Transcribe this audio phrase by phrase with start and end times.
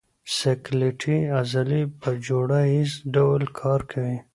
[0.37, 4.17] سکلیټي عضلې په جوړه ییز ډول کار کوي.